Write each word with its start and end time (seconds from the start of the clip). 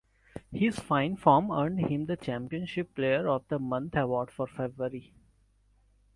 His 0.51 0.79
fine 0.79 1.15
form 1.15 1.51
earned 1.51 1.79
him 1.79 2.07
the 2.07 2.17
Championship 2.17 2.95
Player 2.95 3.27
of 3.29 3.47
the 3.49 3.59
Month 3.59 3.93
award 3.95 4.31
for 4.31 4.47
February. 4.47 5.13